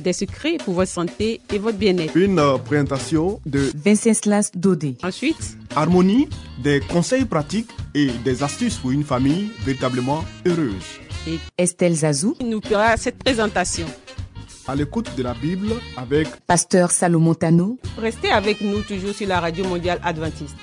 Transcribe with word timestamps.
Des 0.00 0.12
secrets 0.12 0.58
pour 0.64 0.74
votre 0.74 0.90
santé 0.90 1.40
et 1.52 1.58
votre 1.58 1.76
bien-être. 1.78 2.16
une 2.16 2.38
euh, 2.38 2.56
présentation 2.58 3.40
de 3.46 3.70
Venceslas 3.84 4.50
Dodé. 4.54 4.96
Ensuite, 5.02 5.56
Harmonie, 5.74 6.28
des 6.62 6.80
conseils 6.80 7.24
pratiques 7.24 7.70
et 7.94 8.08
des 8.24 8.42
astuces 8.42 8.76
pour 8.76 8.90
une 8.92 9.04
famille 9.04 9.50
véritablement 9.64 10.24
heureuse. 10.46 11.00
Estelle 11.58 11.94
Zazou, 11.94 12.34
nous 12.44 12.60
fera 12.60 12.96
cette 12.96 13.18
présentation. 13.18 13.86
À 14.66 14.74
l'écoute 14.74 15.10
de 15.16 15.22
la 15.22 15.34
Bible 15.34 15.68
avec 15.96 16.28
Pasteur 16.46 16.90
Salomon 16.90 17.34
Tano, 17.34 17.78
Restez 17.98 18.30
avec 18.30 18.60
nous 18.60 18.82
toujours 18.82 19.14
sur 19.14 19.26
la 19.26 19.40
radio 19.40 19.64
mondiale 19.66 19.98
adventiste. 20.04 20.56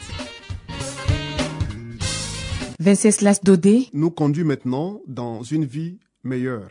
Venceslas 2.80 3.40
Dodé, 3.44 3.88
nous 3.94 4.12
conduit 4.12 4.44
maintenant 4.44 5.02
dans 5.08 5.42
une 5.44 5.66
vie 5.66 5.98
meilleure. 6.24 6.68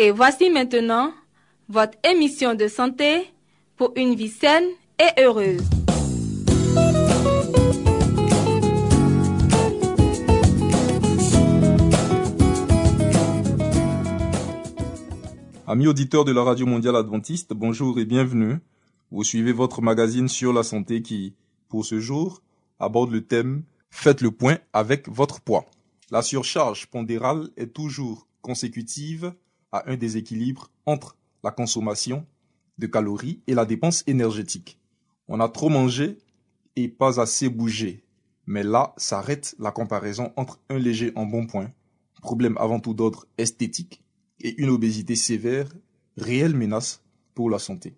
Et 0.00 0.12
voici 0.12 0.48
maintenant 0.48 1.12
votre 1.68 1.98
émission 2.08 2.54
de 2.54 2.68
santé 2.68 3.32
pour 3.76 3.92
une 3.96 4.14
vie 4.14 4.28
saine 4.28 4.68
et 4.96 5.20
heureuse. 5.20 5.60
Amis 15.66 15.88
auditeurs 15.88 16.24
de 16.24 16.30
la 16.30 16.44
Radio 16.44 16.64
Mondiale 16.64 16.94
Adventiste, 16.94 17.52
bonjour 17.52 17.98
et 17.98 18.04
bienvenue. 18.04 18.58
Vous 19.10 19.24
suivez 19.24 19.50
votre 19.50 19.82
magazine 19.82 20.28
sur 20.28 20.52
la 20.52 20.62
santé 20.62 21.02
qui, 21.02 21.34
pour 21.68 21.84
ce 21.84 21.98
jour, 21.98 22.40
aborde 22.78 23.10
le 23.10 23.24
thème 23.24 23.64
Faites 23.90 24.20
le 24.20 24.30
point 24.30 24.58
avec 24.72 25.08
votre 25.08 25.40
poids. 25.40 25.64
La 26.12 26.22
surcharge 26.22 26.86
pondérale 26.86 27.48
est 27.56 27.74
toujours 27.74 28.28
consécutive 28.42 29.32
à 29.72 29.90
un 29.90 29.96
déséquilibre 29.96 30.70
entre 30.86 31.16
la 31.42 31.50
consommation 31.50 32.26
de 32.78 32.86
calories 32.86 33.42
et 33.46 33.54
la 33.54 33.64
dépense 33.64 34.04
énergétique. 34.06 34.80
On 35.28 35.40
a 35.40 35.48
trop 35.48 35.68
mangé 35.68 36.18
et 36.76 36.88
pas 36.88 37.20
assez 37.20 37.48
bougé. 37.48 38.04
Mais 38.46 38.62
là 38.62 38.94
s'arrête 38.96 39.54
la 39.58 39.70
comparaison 39.70 40.32
entre 40.36 40.60
un 40.70 40.78
léger 40.78 41.12
embonpoint, 41.16 41.70
problème 42.22 42.56
avant 42.58 42.80
tout 42.80 42.94
d'ordre 42.94 43.26
esthétique, 43.36 44.02
et 44.40 44.60
une 44.60 44.70
obésité 44.70 45.16
sévère, 45.16 45.68
réelle 46.16 46.54
menace 46.54 47.02
pour 47.34 47.50
la 47.50 47.58
santé. 47.58 47.96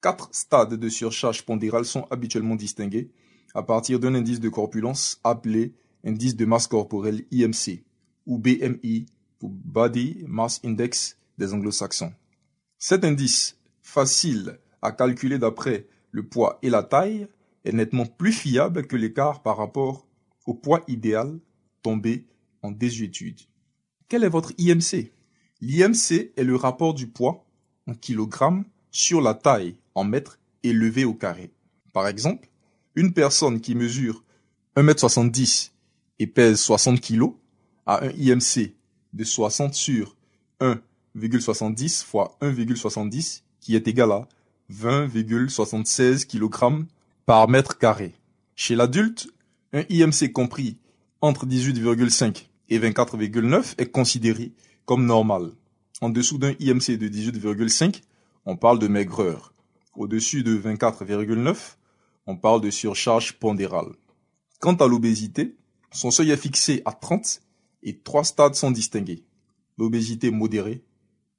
Quatre 0.00 0.28
stades 0.32 0.74
de 0.74 0.88
surcharge 0.88 1.42
pondérale 1.42 1.84
sont 1.84 2.06
habituellement 2.10 2.54
distingués 2.54 3.10
à 3.54 3.62
partir 3.62 3.98
d'un 3.98 4.14
indice 4.14 4.40
de 4.40 4.48
corpulence 4.48 5.20
appelé 5.24 5.74
indice 6.04 6.36
de 6.36 6.44
masse 6.44 6.68
corporelle 6.68 7.24
IMC 7.32 7.82
ou 8.26 8.38
BMI 8.38 9.06
pour 9.38 9.50
Body 9.50 10.24
Mass 10.26 10.60
Index 10.64 11.16
des 11.38 11.52
anglo-saxons. 11.54 12.12
Cet 12.78 13.04
indice, 13.04 13.56
facile 13.82 14.58
à 14.82 14.92
calculer 14.92 15.38
d'après 15.38 15.86
le 16.10 16.26
poids 16.26 16.58
et 16.62 16.70
la 16.70 16.82
taille, 16.82 17.28
est 17.64 17.72
nettement 17.72 18.06
plus 18.06 18.32
fiable 18.32 18.86
que 18.86 18.96
l'écart 18.96 19.42
par 19.42 19.56
rapport 19.56 20.06
au 20.46 20.54
poids 20.54 20.82
idéal 20.88 21.38
tombé 21.82 22.26
en 22.62 22.70
désuétude. 22.70 23.40
Quel 24.08 24.24
est 24.24 24.28
votre 24.28 24.52
IMC 24.58 25.12
L'IMC 25.60 26.32
est 26.36 26.44
le 26.44 26.56
rapport 26.56 26.94
du 26.94 27.08
poids 27.08 27.44
en 27.86 27.94
kilogrammes 27.94 28.64
sur 28.90 29.20
la 29.20 29.34
taille 29.34 29.76
en 29.94 30.04
mètres 30.04 30.38
élevé 30.62 31.04
au 31.04 31.14
carré. 31.14 31.50
Par 31.92 32.06
exemple, 32.06 32.48
une 32.94 33.12
personne 33.12 33.60
qui 33.60 33.74
mesure 33.74 34.24
1m70 34.76 35.70
et 36.18 36.26
pèse 36.26 36.60
60 36.60 37.00
kg 37.00 37.32
a 37.86 38.04
un 38.04 38.10
IMC 38.10 38.74
de 39.12 39.24
60 39.24 39.74
sur 39.74 40.16
1,70 40.60 42.04
fois 42.04 42.36
1,70 42.40 43.42
qui 43.60 43.76
est 43.76 43.88
égal 43.88 44.12
à 44.12 44.28
20,76 44.72 46.26
kg 46.26 46.86
par 47.26 47.48
mètre 47.48 47.78
carré. 47.78 48.14
Chez 48.54 48.74
l'adulte, 48.74 49.28
un 49.72 49.84
IMC 49.88 50.32
compris 50.32 50.78
entre 51.20 51.46
18,5 51.46 52.46
et 52.68 52.78
24,9 52.78 53.74
est 53.78 53.90
considéré 53.90 54.52
comme 54.84 55.06
normal. 55.06 55.52
En 56.00 56.10
dessous 56.10 56.38
d'un 56.38 56.54
IMC 56.60 56.96
de 56.96 57.08
18,5, 57.08 58.02
on 58.46 58.56
parle 58.56 58.78
de 58.78 58.88
maigreur. 58.88 59.52
Au-dessus 59.94 60.42
de 60.42 60.56
24,9, 60.56 61.76
on 62.26 62.36
parle 62.36 62.60
de 62.60 62.70
surcharge 62.70 63.32
pondérale. 63.34 63.92
Quant 64.60 64.74
à 64.74 64.86
l'obésité, 64.86 65.56
son 65.90 66.10
seuil 66.10 66.30
est 66.30 66.36
fixé 66.36 66.82
à 66.84 66.92
30 66.92 67.40
et 67.82 67.98
trois 67.98 68.24
stades 68.24 68.54
sont 68.54 68.70
distingués. 68.70 69.24
L'obésité 69.78 70.30
modérée, 70.30 70.82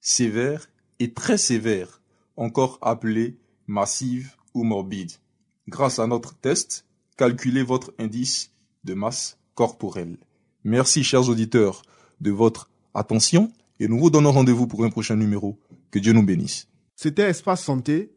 sévère 0.02 0.70
et 1.00 1.14
très 1.14 1.38
sévère, 1.38 2.02
encore 2.36 2.78
appelée 2.82 3.38
massive 3.68 4.36
ou 4.54 4.64
morbide. 4.64 5.12
Grâce 5.68 6.00
à 6.00 6.08
notre 6.08 6.36
test, 6.36 6.86
calculez 7.18 7.64
votre 7.64 7.94
indice 8.00 8.52
de 8.84 8.94
masse 8.94 9.38
corporelle. 9.56 10.18
Merci 10.64 11.04
chers 11.04 11.30
auditeurs 11.30 11.82
de 12.22 12.32
votre 12.32 12.70
attention 12.94 13.52
et 13.80 13.88
nous 13.88 14.00
vous 14.00 14.10
donnons 14.10 14.32
rendez-vous 14.32 14.68
pour 14.68 14.84
un 14.84 14.90
prochain 14.90 15.16
numéro. 15.16 15.60
Que 15.92 16.00
Dieu 16.00 16.14
nous 16.14 16.24
bénisse. 16.24 16.68
C'était 16.96 17.30
Espace 17.30 17.64
Santé, 17.64 18.12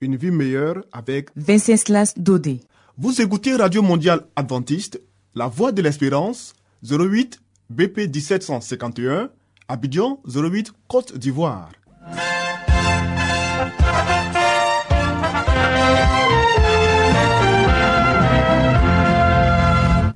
une 0.00 0.16
vie 0.16 0.30
meilleure 0.30 0.84
avec 0.92 1.30
Venceslas 1.36 2.14
Dodé. 2.16 2.60
Vous 2.98 3.20
écoutez 3.20 3.54
Radio 3.54 3.82
Mondiale 3.82 4.26
Adventiste, 4.36 5.00
La 5.34 5.48
Voix 5.48 5.72
de 5.72 5.82
l'Espérance, 5.82 6.52
08 6.82 7.40
BP 7.74 8.06
1751, 8.06 9.30
Abidjan 9.66 10.20
08 10.28 10.72
Côte 10.86 11.18
d'Ivoire. 11.18 11.72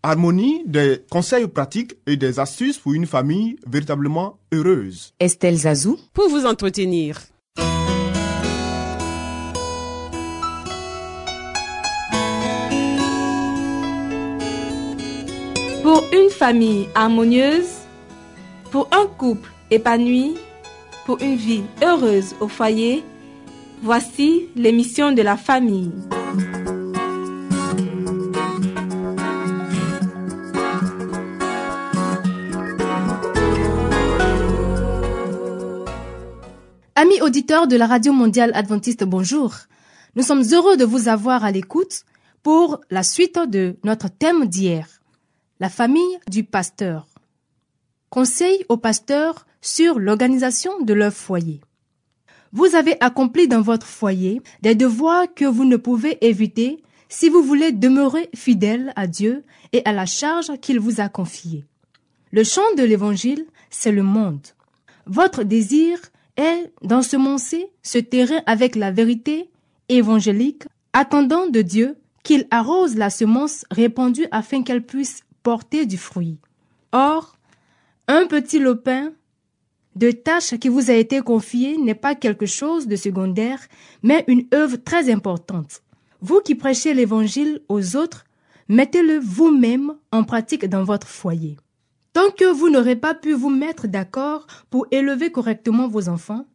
Harmonie, 0.04 0.62
des 0.66 1.02
conseils 1.10 1.48
pratiques 1.48 1.97
et 2.06 2.16
des 2.16 2.38
astuces 2.38 2.78
pour 2.78 2.92
une 2.94 3.06
famille 3.06 3.56
véritablement 3.66 4.38
heureuse. 4.52 5.12
Estelle 5.18 5.56
Zazou, 5.56 5.98
Pour 6.14 6.28
vous 6.28 6.47
entretenir, 6.47 7.18
Pour 15.88 16.04
une 16.12 16.28
famille 16.28 16.87
harmonieuse, 16.94 17.65
pour 18.71 18.91
un 18.93 19.06
couple 19.06 19.50
épanoui, 19.71 20.37
pour 21.06 21.19
une 21.22 21.34
vie 21.34 21.62
heureuse 21.82 22.34
au 22.41 22.47
foyer, 22.47 23.03
voici 23.82 24.50
l'émission 24.54 25.12
de 25.12 25.22
la 25.22 25.38
famille. 25.38 25.91
Amis 36.97 37.22
auditeurs 37.22 37.66
de 37.66 37.77
la 37.77 37.86
Radio 37.86 38.12
Mondiale 38.12 38.51
Adventiste, 38.53 39.04
bonjour. 39.04 39.54
Nous 40.16 40.22
sommes 40.22 40.45
heureux 40.53 40.77
de 40.77 40.84
vous 40.84 41.09
avoir 41.09 41.45
à 41.45 41.51
l'écoute 41.51 42.04
pour 42.42 42.78
la 42.91 43.03
suite 43.03 43.39
de 43.48 43.77
notre 43.84 44.10
thème 44.10 44.45
d'hier, 44.45 44.97
la 45.60 45.69
famille 45.69 46.19
du 46.28 46.45
pasteur. 46.45 47.07
Conseil 48.10 48.65
aux 48.69 48.77
pasteurs 48.77 49.47
sur 49.60 49.99
l'organisation 49.99 50.81
de 50.81 50.95
leur 50.95 51.13
foyer. 51.13 51.60
Vous 52.53 52.75
avez 52.75 52.97
accompli 53.01 53.49
dans 53.49 53.60
votre 53.60 53.87
foyer 53.87 54.41
des 54.63 54.75
devoirs 54.75 55.27
que 55.34 55.45
vous 55.45 55.65
ne 55.65 55.77
pouvez 55.77 56.25
éviter 56.25 56.83
si 57.09 57.28
vous 57.28 57.43
voulez 57.43 57.72
demeurer 57.72 58.31
fidèle 58.34 58.93
à 58.97 59.07
Dieu 59.07 59.45
et 59.72 59.83
à 59.84 59.93
la 59.93 60.07
charge 60.07 60.59
qu'il 60.60 60.78
vous 60.78 61.01
a 61.01 61.09
confiée. 61.09 61.65
Le 62.31 62.45
champ 62.45 62.75
de 62.77 62.84
l'Évangile, 62.84 63.45
c'est 63.71 63.93
le 63.93 64.03
monde. 64.03 64.47
Votre 65.07 65.43
désir 65.43 65.99
est 66.37 66.72
d'ensemencer 66.83 67.66
ce 67.83 67.99
terrain 67.99 68.41
avec 68.47 68.77
la 68.77 68.93
vérité 68.93 69.51
évangélique, 69.89 70.65
attendant 70.93 71.49
de 71.49 71.63
Dieu 71.63 71.97
qu'il 72.22 72.47
arrose 72.51 72.97
la 72.97 73.10
semence 73.10 73.65
répandue 73.71 74.27
afin 74.31 74.63
qu'elle 74.63 74.84
puisse 74.84 75.22
du 75.86 75.98
fruit. 75.98 76.39
Or, 76.92 77.36
un 78.06 78.27
petit 78.27 78.59
lopin 78.59 79.12
de 79.97 80.10
tâche 80.10 80.56
qui 80.59 80.68
vous 80.68 80.91
a 80.91 80.95
été 80.95 81.21
confié 81.21 81.77
n'est 81.77 81.95
pas 81.95 82.15
quelque 82.15 82.47
chose 82.47 82.86
de 82.86 82.97
secondaire, 82.97 83.60
mais 84.03 84.24
une 84.28 84.47
œuvre 84.54 84.77
très 84.77 85.10
importante. 85.10 85.83
Vous 86.21 86.41
qui 86.41 86.54
prêchez 86.54 86.95
l'évangile 86.95 87.60
aux 87.68 87.97
autres, 87.97 88.24
mettez-le 88.68 89.18
vous-même 89.18 89.95
en 90.12 90.24
pratique 90.24 90.66
dans 90.66 90.84
votre 90.84 91.06
foyer. 91.06 91.56
Tant 92.12 92.30
que 92.30 92.50
vous 92.50 92.71
n'aurez 92.71 92.97
pas 92.97 93.15
pu 93.15 93.33
vous 93.33 93.50
mettre 93.50 93.86
d'accord 93.86 94.47
pour 94.71 94.86
élever 94.91 95.30
correctement 95.30 95.89
vos 95.89 96.09
enfants, 96.09 96.47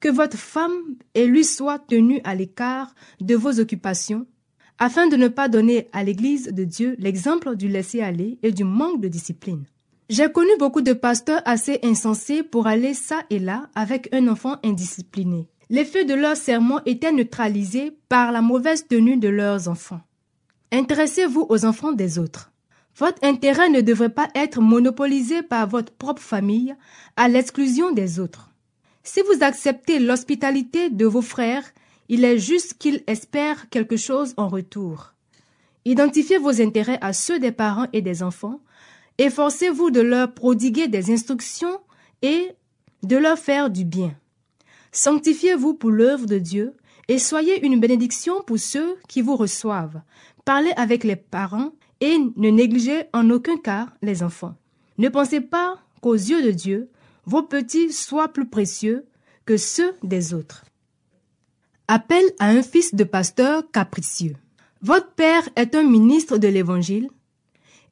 que 0.00 0.08
votre 0.08 0.36
femme 0.36 0.96
et 1.14 1.26
lui 1.26 1.44
soient 1.44 1.78
tenus 1.78 2.20
à 2.24 2.34
l'écart 2.34 2.94
de 3.20 3.34
vos 3.34 3.60
occupations, 3.60 4.26
afin 4.78 5.06
de 5.06 5.16
ne 5.16 5.28
pas 5.28 5.48
donner 5.48 5.88
à 5.92 6.04
l'Église 6.04 6.48
de 6.52 6.64
Dieu 6.64 6.96
l'exemple 6.98 7.56
du 7.56 7.68
laisser-aller 7.68 8.38
et 8.42 8.52
du 8.52 8.64
manque 8.64 9.00
de 9.00 9.08
discipline. 9.08 9.64
J'ai 10.10 10.30
connu 10.30 10.50
beaucoup 10.58 10.82
de 10.82 10.92
pasteurs 10.92 11.40
assez 11.44 11.78
insensés 11.82 12.42
pour 12.42 12.66
aller 12.66 12.92
ça 12.94 13.22
et 13.30 13.38
là 13.38 13.68
avec 13.74 14.08
un 14.12 14.28
enfant 14.28 14.56
indiscipliné. 14.62 15.48
L'effet 15.70 16.04
de 16.04 16.14
leur 16.14 16.36
sermon 16.36 16.80
était 16.84 17.12
neutralisé 17.12 17.96
par 18.08 18.30
la 18.30 18.42
mauvaise 18.42 18.86
tenue 18.86 19.16
de 19.16 19.28
leurs 19.28 19.68
enfants. 19.68 20.02
Intéressez-vous 20.72 21.46
aux 21.48 21.64
enfants 21.64 21.92
des 21.92 22.18
autres. 22.18 22.52
Votre 22.96 23.24
intérêt 23.24 23.70
ne 23.70 23.80
devrait 23.80 24.10
pas 24.10 24.28
être 24.34 24.60
monopolisé 24.60 25.42
par 25.42 25.66
votre 25.68 25.92
propre 25.92 26.22
famille 26.22 26.74
à 27.16 27.28
l'exclusion 27.28 27.92
des 27.92 28.20
autres. 28.20 28.50
Si 29.02 29.20
vous 29.22 29.42
acceptez 29.42 29.98
l'hospitalité 29.98 30.90
de 30.90 31.06
vos 31.06 31.22
frères, 31.22 31.64
il 32.08 32.24
est 32.24 32.38
juste 32.38 32.74
qu'ils 32.78 33.02
espèrent 33.06 33.68
quelque 33.70 33.96
chose 33.96 34.34
en 34.36 34.48
retour. 34.48 35.14
Identifiez 35.84 36.38
vos 36.38 36.60
intérêts 36.60 36.98
à 37.00 37.12
ceux 37.12 37.38
des 37.38 37.52
parents 37.52 37.86
et 37.92 38.02
des 38.02 38.22
enfants 38.22 38.60
Efforcez-vous 39.18 39.90
de 39.90 40.00
leur 40.00 40.32
prodiguer 40.32 40.88
des 40.88 41.12
instructions 41.12 41.80
et 42.22 42.50
de 43.04 43.16
leur 43.16 43.38
faire 43.38 43.70
du 43.70 43.84
bien. 43.84 44.12
Sanctifiez-vous 44.90 45.74
pour 45.74 45.90
l'œuvre 45.90 46.26
de 46.26 46.38
Dieu 46.38 46.74
et 47.06 47.18
soyez 47.18 47.64
une 47.64 47.78
bénédiction 47.78 48.42
pour 48.42 48.58
ceux 48.58 48.96
qui 49.08 49.22
vous 49.22 49.36
reçoivent. 49.36 50.00
Parlez 50.44 50.72
avec 50.76 51.04
les 51.04 51.16
parents 51.16 51.72
et 52.00 52.18
ne 52.18 52.50
négligez 52.50 53.04
en 53.12 53.30
aucun 53.30 53.56
cas 53.56 53.88
les 54.02 54.22
enfants. 54.22 54.56
Ne 54.98 55.08
pensez 55.08 55.40
pas 55.40 55.78
qu'aux 56.00 56.14
yeux 56.14 56.42
de 56.42 56.50
Dieu, 56.50 56.90
vos 57.24 57.42
petits 57.42 57.92
soient 57.92 58.32
plus 58.32 58.48
précieux 58.48 59.06
que 59.46 59.56
ceux 59.56 59.94
des 60.02 60.34
autres. 60.34 60.64
Appel 61.86 62.24
à 62.38 62.46
un 62.48 62.62
fils 62.62 62.94
de 62.94 63.04
pasteur 63.04 63.70
capricieux. 63.70 64.36
Votre 64.80 65.10
père 65.10 65.46
est 65.54 65.74
un 65.74 65.82
ministre 65.82 66.38
de 66.38 66.48
l'Évangile 66.48 67.10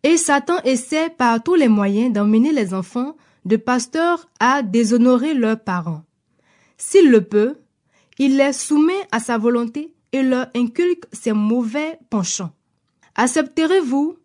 et 0.02 0.16
Satan 0.16 0.56
essaie 0.64 1.10
par 1.10 1.42
tous 1.42 1.56
les 1.56 1.68
moyens 1.68 2.10
d'emmener 2.10 2.52
les 2.52 2.72
enfants 2.72 3.16
de 3.44 3.56
pasteurs 3.56 4.30
à 4.40 4.62
déshonorer 4.62 5.34
leurs 5.34 5.60
parents. 5.60 6.04
S'il 6.78 7.10
le 7.10 7.22
peut, 7.22 7.58
il 8.18 8.38
les 8.38 8.54
soumet 8.54 9.06
à 9.10 9.20
sa 9.20 9.36
volonté 9.36 9.92
et 10.12 10.22
leur 10.22 10.46
inculque 10.54 11.04
ses 11.12 11.34
mauvais 11.34 11.98
penchants. 12.08 12.52
Accepterez-vous 13.14 14.16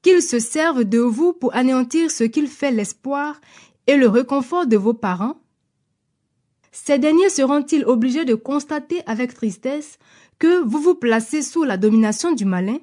qu'ils 0.00 0.22
se 0.22 0.38
servent 0.38 0.84
de 0.84 1.00
vous 1.00 1.34
pour 1.34 1.54
anéantir 1.54 2.10
ce 2.10 2.24
qu'il 2.24 2.48
fait 2.48 2.70
l'espoir 2.70 3.38
et 3.86 3.96
le 3.96 4.08
réconfort 4.08 4.66
de 4.66 4.78
vos 4.78 4.94
parents? 4.94 5.41
Ces 6.72 6.98
derniers 6.98 7.28
seront-ils 7.28 7.84
obligés 7.84 8.24
de 8.24 8.34
constater 8.34 9.02
avec 9.06 9.34
tristesse 9.34 9.98
que 10.38 10.62
vous 10.64 10.80
vous 10.80 10.94
placez 10.94 11.42
sous 11.42 11.64
la 11.64 11.76
domination 11.76 12.32
du 12.32 12.46
malin? 12.46 12.78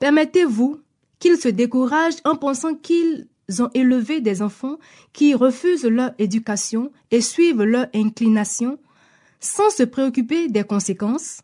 Permettez-vous 0.00 0.80
qu'ils 1.18 1.36
se 1.36 1.48
découragent 1.48 2.20
en 2.24 2.36
pensant 2.36 2.74
qu'ils 2.74 3.28
ont 3.60 3.68
élevé 3.74 4.22
des 4.22 4.40
enfants 4.40 4.78
qui 5.12 5.34
refusent 5.34 5.84
leur 5.84 6.12
éducation 6.18 6.90
et 7.10 7.20
suivent 7.20 7.62
leur 7.62 7.86
inclination 7.94 8.78
sans 9.40 9.70
se 9.70 9.82
préoccuper 9.82 10.48
des 10.48 10.64
conséquences? 10.64 11.42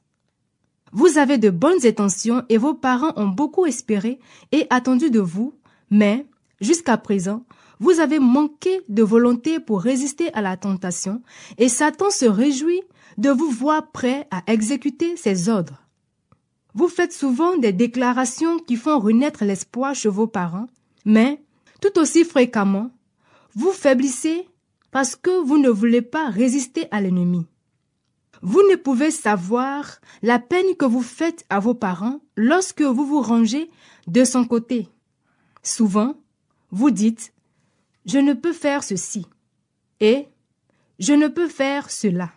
Vous 0.93 1.19
avez 1.19 1.37
de 1.37 1.51
bonnes 1.51 1.85
intentions 1.85 2.45
et 2.49 2.57
vos 2.57 2.73
parents 2.73 3.13
ont 3.17 3.29
beaucoup 3.29 3.67
espéré 3.67 4.19
et 4.53 4.67
attendu 4.71 5.11
de 5.11 5.21
vous, 5.21 5.55
mais, 5.91 6.25
jusqu'à 6.63 6.97
présent, 6.97 7.45
vous 7.81 8.01
avez 8.01 8.19
manqué 8.19 8.83
de 8.89 9.03
volonté 9.03 9.61
pour 9.61 9.81
résister 9.81 10.33
à 10.35 10.43
la 10.43 10.57
tentation 10.57 11.23
et 11.59 11.69
Satan 11.69 12.11
se 12.11 12.27
réjouit 12.27 12.83
de 13.17 13.31
vous 13.31 13.51
voir 13.51 13.91
prêt 13.91 14.27
à 14.31 14.43
exécuter 14.47 15.17
ses 15.17 15.49
ordres. 15.49 15.83
Vous 16.75 16.89
faites 16.89 17.13
souvent 17.13 17.57
des 17.57 17.73
déclarations 17.73 18.59
qui 18.59 18.77
font 18.77 18.99
renaître 18.99 19.45
l'espoir 19.45 19.95
chez 19.95 20.09
vos 20.09 20.27
parents, 20.27 20.69
mais 21.05 21.43
tout 21.81 21.99
aussi 21.99 22.25
fréquemment, 22.25 22.91
vous 23.55 23.73
faiblissez 23.73 24.49
parce 24.91 25.17
que 25.17 25.43
vous 25.43 25.59
ne 25.59 25.69
voulez 25.69 26.03
pas 26.03 26.29
résister 26.29 26.87
à 26.91 27.01
l'ennemi. 27.01 27.47
Vous 28.43 28.63
ne 28.71 28.77
pouvez 28.77 29.11
savoir 29.11 29.99
la 30.23 30.39
peine 30.39 30.77
que 30.79 30.85
vous 30.85 31.03
faites 31.03 31.45
à 31.51 31.59
vos 31.59 31.75
parents 31.75 32.21
lorsque 32.37 32.83
vous 32.83 33.05
vous 33.05 33.21
rangez 33.21 33.71
de 34.07 34.25
son 34.25 34.45
côté. 34.45 34.89
Souvent, 35.63 36.15
vous 36.71 36.91
dites 36.91 37.33
Je 38.09 38.19
ne 38.19 38.33
peux 38.33 38.55
faire 38.55 38.83
ceci 38.83 39.27
et 40.01 40.27
Je 40.99 41.13
ne 41.13 41.29
peux 41.29 41.47
faire 41.47 41.91
cela. 41.91 42.33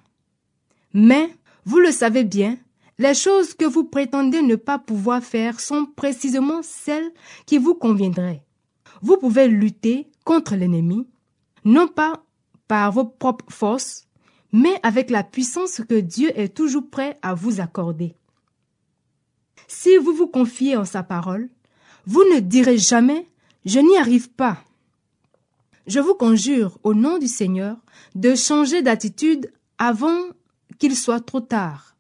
Mais, 0.93 1.33
vous 1.65 1.79
le 1.79 1.91
savez 1.91 2.25
bien, 2.25 2.57
les 2.99 3.13
choses 3.13 3.53
que 3.53 3.65
vous 3.65 3.85
prétendez 3.85 4.41
ne 4.41 4.55
pas 4.55 4.77
pouvoir 4.77 5.23
faire 5.23 5.61
sont 5.61 5.85
précisément 5.85 6.61
celles 6.61 7.11
qui 7.45 7.57
vous 7.57 7.73
conviendraient. 7.73 8.43
Vous 9.01 9.17
pouvez 9.17 9.47
lutter 9.47 10.11
contre 10.25 10.55
l'ennemi, 10.55 11.07
non 11.63 11.87
pas 11.87 12.23
par 12.67 12.91
vos 12.91 13.05
propres 13.05 13.51
forces, 13.51 14.07
mais 14.51 14.77
avec 14.83 15.09
la 15.09 15.23
puissance 15.23 15.81
que 15.87 15.99
Dieu 15.99 16.37
est 16.37 16.53
toujours 16.53 16.89
prêt 16.89 17.17
à 17.21 17.33
vous 17.33 17.61
accorder. 17.61 18.13
Si 19.67 19.95
vous 19.97 20.13
vous 20.13 20.27
confiez 20.27 20.75
en 20.75 20.85
sa 20.85 21.01
parole, 21.01 21.49
vous 22.05 22.23
ne 22.35 22.41
direz 22.41 22.77
jamais 22.77 23.29
Je 23.65 23.79
n'y 23.79 23.97
arrive 23.97 24.29
pas. 24.31 24.63
Je 25.87 25.99
vous 25.99 26.13
conjure 26.13 26.77
au 26.83 26.93
nom 26.93 27.17
du 27.17 27.27
Seigneur 27.27 27.77
de 28.15 28.35
changer 28.35 28.81
d'attitude 28.81 29.51
avant 29.77 30.19
qu'il 30.77 30.95
soit 30.95 31.21
trop 31.21 31.41
tard. 31.41 31.95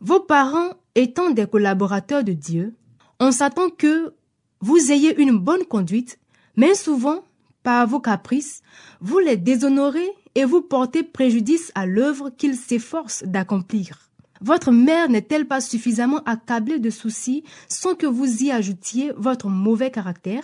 Vos 0.00 0.20
parents 0.20 0.70
étant 0.94 1.30
des 1.30 1.46
collaborateurs 1.46 2.24
de 2.24 2.32
Dieu, 2.32 2.74
on 3.20 3.32
s'attend 3.32 3.70
que 3.70 4.14
vous 4.60 4.92
ayez 4.92 5.20
une 5.20 5.38
bonne 5.38 5.64
conduite, 5.64 6.18
mais 6.56 6.74
souvent, 6.74 7.24
par 7.62 7.86
vos 7.86 8.00
caprices, 8.00 8.62
vous 9.00 9.18
les 9.18 9.36
déshonorez 9.36 10.10
et 10.34 10.44
vous 10.44 10.62
portez 10.62 11.02
préjudice 11.02 11.70
à 11.74 11.86
l'œuvre 11.86 12.30
qu'ils 12.30 12.56
s'efforcent 12.56 13.24
d'accomplir. 13.24 14.10
Votre 14.40 14.72
mère 14.72 15.08
n'est-elle 15.08 15.46
pas 15.46 15.60
suffisamment 15.60 16.20
accablée 16.24 16.80
de 16.80 16.90
soucis 16.90 17.44
sans 17.68 17.94
que 17.94 18.06
vous 18.06 18.42
y 18.42 18.50
ajoutiez 18.50 19.12
votre 19.16 19.48
mauvais 19.48 19.90
caractère? 19.90 20.42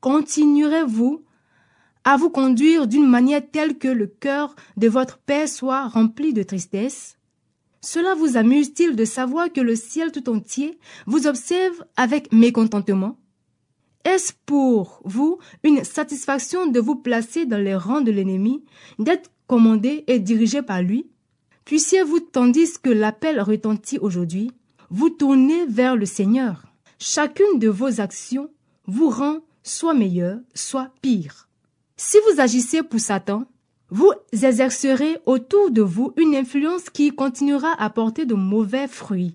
Continuerez-vous 0.00 1.24
à 2.04 2.16
vous 2.16 2.30
conduire 2.30 2.86
d'une 2.86 3.08
manière 3.08 3.42
telle 3.50 3.78
que 3.78 3.88
le 3.88 4.06
cœur 4.06 4.54
de 4.76 4.88
votre 4.88 5.18
père 5.18 5.48
soit 5.48 5.86
rempli 5.88 6.32
de 6.32 6.42
tristesse 6.42 7.16
cela 7.82 8.14
vous 8.14 8.36
amuse-t-il 8.36 8.94
de 8.94 9.04
savoir 9.06 9.50
que 9.50 9.60
le 9.60 9.74
ciel 9.74 10.12
tout 10.12 10.28
entier 10.28 10.78
vous 11.06 11.26
observe 11.26 11.82
avec 11.96 12.30
mécontentement? 12.32 13.16
Est-ce 14.04 14.32
pour 14.44 15.00
vous 15.04 15.38
une 15.62 15.84
satisfaction 15.84 16.66
de 16.66 16.80
vous 16.80 16.96
placer 16.96 17.46
dans 17.46 17.58
les 17.62 17.74
rangs 17.74 18.02
de 18.02 18.10
l'ennemi, 18.10 18.64
d'être 18.98 19.30
commandé 19.46 20.04
et 20.08 20.18
dirigé 20.18 20.62
par 20.62 20.82
lui? 20.82 21.06
Puissiez-vous, 21.64 22.20
tandis 22.20 22.78
que 22.82 22.90
l'appel 22.90 23.40
retentit 23.40 23.98
aujourd'hui, 23.98 24.50
vous 24.90 25.10
tourner 25.10 25.66
vers 25.66 25.96
le 25.96 26.06
Seigneur. 26.06 26.64
Chacune 26.98 27.58
de 27.58 27.68
vos 27.68 28.00
actions 28.00 28.50
vous 28.86 29.08
rend 29.08 29.38
soit 29.62 29.94
meilleure, 29.94 30.40
soit 30.54 30.90
pire. 31.00 31.49
Si 32.02 32.16
vous 32.26 32.40
agissez 32.40 32.82
pour 32.82 32.98
Satan, 32.98 33.44
vous 33.90 34.10
exercerez 34.32 35.18
autour 35.26 35.70
de 35.70 35.82
vous 35.82 36.14
une 36.16 36.34
influence 36.34 36.88
qui 36.88 37.10
continuera 37.10 37.74
à 37.78 37.90
porter 37.90 38.24
de 38.24 38.32
mauvais 38.32 38.88
fruits. 38.88 39.34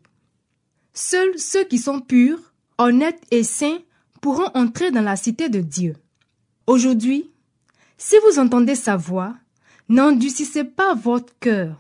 Seuls 0.92 1.38
ceux 1.38 1.64
qui 1.66 1.78
sont 1.78 2.00
purs, 2.02 2.40
honnêtes 2.80 3.22
et 3.30 3.44
saints 3.44 3.78
pourront 4.20 4.50
entrer 4.56 4.90
dans 4.90 5.04
la 5.04 5.16
cité 5.16 5.48
de 5.48 5.62
Dieu. 5.62 5.96
Aujourd'hui, 6.66 7.30
si 8.00 8.16
vous 8.26 8.40
entendez 8.40 8.74
sa 8.74 8.98
voix, 8.98 9.36
n'endurcissez 9.88 10.64
pas 10.64 10.96
votre 10.96 11.38
cœur, 11.40 11.80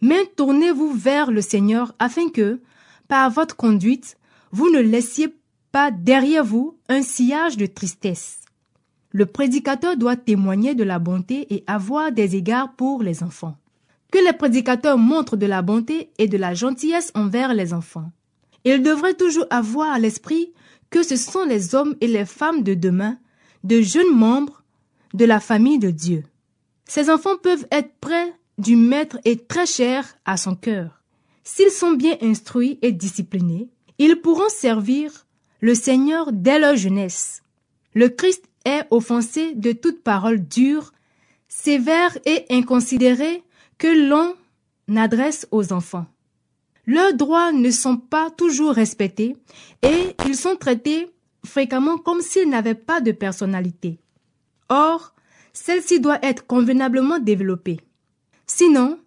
mais 0.00 0.24
tournez-vous 0.36 0.90
vers 0.90 1.30
le 1.30 1.42
Seigneur 1.42 1.94
afin 1.98 2.30
que, 2.30 2.62
par 3.08 3.28
votre 3.28 3.56
conduite, 3.56 4.16
vous 4.52 4.70
ne 4.70 4.80
laissiez 4.80 5.36
pas 5.70 5.90
derrière 5.90 6.46
vous 6.46 6.78
un 6.88 7.02
sillage 7.02 7.58
de 7.58 7.66
tristesse. 7.66 8.47
Le 9.10 9.26
prédicateur 9.26 9.96
doit 9.96 10.16
témoigner 10.16 10.74
de 10.74 10.84
la 10.84 10.98
bonté 10.98 11.52
et 11.54 11.64
avoir 11.66 12.12
des 12.12 12.36
égards 12.36 12.74
pour 12.74 13.02
les 13.02 13.22
enfants. 13.22 13.56
Que 14.12 14.18
les 14.24 14.32
prédicateurs 14.32 14.98
montrent 14.98 15.36
de 15.36 15.46
la 15.46 15.62
bonté 15.62 16.10
et 16.18 16.28
de 16.28 16.36
la 16.36 16.54
gentillesse 16.54 17.12
envers 17.14 17.54
les 17.54 17.72
enfants. 17.72 18.10
Ils 18.64 18.82
devraient 18.82 19.14
toujours 19.14 19.46
avoir 19.50 19.90
à 19.90 19.98
l'esprit 19.98 20.52
que 20.90 21.02
ce 21.02 21.16
sont 21.16 21.44
les 21.44 21.74
hommes 21.74 21.94
et 22.00 22.06
les 22.06 22.24
femmes 22.24 22.62
de 22.62 22.74
demain, 22.74 23.18
de 23.64 23.80
jeunes 23.80 24.14
membres 24.14 24.62
de 25.14 25.24
la 25.24 25.40
famille 25.40 25.78
de 25.78 25.90
Dieu. 25.90 26.24
Ces 26.86 27.10
enfants 27.10 27.36
peuvent 27.36 27.66
être 27.70 27.92
près 28.00 28.34
du 28.56 28.76
Maître 28.76 29.18
et 29.24 29.36
très 29.36 29.66
chers 29.66 30.16
à 30.24 30.36
son 30.36 30.54
cœur. 30.54 31.02
S'ils 31.44 31.70
sont 31.70 31.92
bien 31.92 32.16
instruits 32.20 32.78
et 32.82 32.92
disciplinés, 32.92 33.68
ils 33.98 34.20
pourront 34.20 34.48
servir 34.48 35.26
le 35.60 35.74
Seigneur 35.74 36.30
dès 36.32 36.58
leur 36.58 36.76
jeunesse. 36.76 37.42
Le 37.94 38.08
Christ 38.08 38.47
est 38.64 38.84
offensé 38.90 39.54
de 39.54 39.72
toute 39.72 40.02
parole 40.02 40.46
dure, 40.46 40.92
sévère 41.48 42.16
et 42.26 42.44
inconsidérée 42.50 43.42
que 43.78 44.08
l'on 44.08 44.34
adresse 44.96 45.46
aux 45.50 45.72
enfants. 45.72 46.06
Leurs 46.86 47.14
droits 47.14 47.52
ne 47.52 47.70
sont 47.70 47.98
pas 47.98 48.30
toujours 48.30 48.72
respectés 48.72 49.36
et 49.82 50.16
ils 50.26 50.36
sont 50.36 50.56
traités 50.56 51.10
fréquemment 51.44 51.98
comme 51.98 52.20
s'ils 52.20 52.48
n'avaient 52.48 52.74
pas 52.74 53.00
de 53.00 53.12
personnalité. 53.12 53.98
Or, 54.68 55.14
celle-ci 55.52 56.00
doit 56.00 56.18
être 56.22 56.46
convenablement 56.46 57.18
développée. 57.18 57.80
Sinon, 58.46 58.98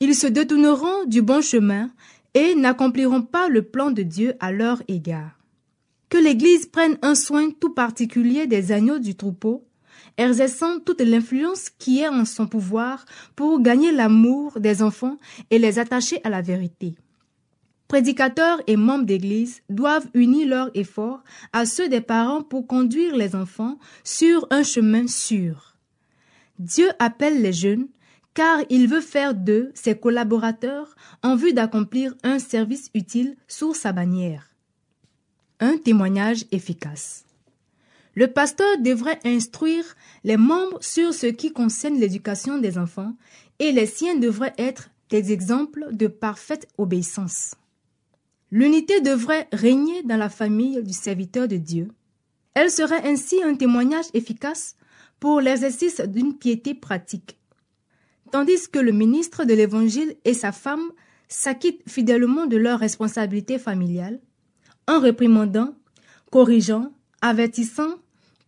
ils 0.00 0.14
se 0.14 0.26
détourneront 0.26 1.04
du 1.06 1.22
bon 1.22 1.40
chemin 1.40 1.90
et 2.34 2.54
n'accompliront 2.54 3.22
pas 3.22 3.48
le 3.48 3.62
plan 3.62 3.90
de 3.90 4.02
Dieu 4.02 4.34
à 4.40 4.50
leur 4.50 4.82
égard. 4.88 5.38
Que 6.08 6.18
l'Église 6.18 6.66
prenne 6.66 6.98
un 7.02 7.14
soin 7.14 7.50
tout 7.50 7.74
particulier 7.74 8.46
des 8.46 8.72
agneaux 8.72 8.98
du 8.98 9.14
troupeau, 9.14 9.66
exerçant 10.16 10.78
toute 10.78 11.00
l'influence 11.00 11.70
qui 11.70 12.00
est 12.00 12.08
en 12.08 12.24
son 12.24 12.46
pouvoir 12.46 13.04
pour 13.36 13.60
gagner 13.60 13.92
l'amour 13.92 14.60
des 14.60 14.82
enfants 14.82 15.18
et 15.50 15.58
les 15.58 15.78
attacher 15.78 16.20
à 16.24 16.30
la 16.30 16.42
vérité. 16.42 16.94
Prédicateurs 17.88 18.60
et 18.66 18.76
membres 18.76 19.04
d'Église 19.04 19.60
doivent 19.68 20.08
unir 20.14 20.48
leurs 20.48 20.70
efforts 20.74 21.22
à 21.52 21.66
ceux 21.66 21.88
des 21.88 22.00
parents 22.00 22.42
pour 22.42 22.66
conduire 22.66 23.14
les 23.14 23.36
enfants 23.36 23.78
sur 24.02 24.46
un 24.50 24.62
chemin 24.62 25.06
sûr. 25.06 25.76
Dieu 26.58 26.88
appelle 26.98 27.42
les 27.42 27.52
jeunes 27.52 27.88
car 28.32 28.60
il 28.68 28.88
veut 28.88 29.00
faire 29.00 29.34
d'eux 29.34 29.70
ses 29.74 29.96
collaborateurs 29.96 30.96
en 31.22 31.36
vue 31.36 31.52
d'accomplir 31.52 32.14
un 32.24 32.38
service 32.38 32.90
utile 32.94 33.36
sous 33.46 33.74
sa 33.74 33.92
bannière. 33.92 34.53
Un 35.64 35.78
témoignage 35.78 36.44
efficace. 36.52 37.24
Le 38.14 38.28
pasteur 38.28 38.76
devrait 38.80 39.18
instruire 39.24 39.96
les 40.22 40.36
membres 40.36 40.76
sur 40.82 41.14
ce 41.14 41.26
qui 41.26 41.52
concerne 41.52 41.98
l'éducation 41.98 42.58
des 42.58 42.76
enfants 42.76 43.14
et 43.58 43.72
les 43.72 43.86
siens 43.86 44.16
devraient 44.16 44.52
être 44.58 44.90
des 45.08 45.32
exemples 45.32 45.86
de 45.92 46.06
parfaite 46.06 46.68
obéissance. 46.76 47.54
L'unité 48.50 49.00
devrait 49.00 49.48
régner 49.52 50.02
dans 50.02 50.18
la 50.18 50.28
famille 50.28 50.82
du 50.82 50.92
serviteur 50.92 51.48
de 51.48 51.56
Dieu. 51.56 51.88
Elle 52.52 52.70
serait 52.70 53.08
ainsi 53.08 53.42
un 53.42 53.54
témoignage 53.54 54.10
efficace 54.12 54.76
pour 55.18 55.40
l'exercice 55.40 56.00
d'une 56.00 56.36
piété 56.36 56.74
pratique 56.74 57.38
tandis 58.34 58.68
que 58.68 58.80
le 58.80 58.90
ministre 58.90 59.44
de 59.44 59.54
l'Évangile 59.54 60.16
et 60.24 60.34
sa 60.34 60.50
femme 60.50 60.90
s'acquittent 61.28 61.88
fidèlement 61.88 62.46
de 62.46 62.56
leurs 62.56 62.80
responsabilités 62.80 63.60
familiales, 63.60 64.18
en 64.86 65.00
réprimandant, 65.00 65.74
corrigeant, 66.30 66.92
avertissant, 67.22 67.94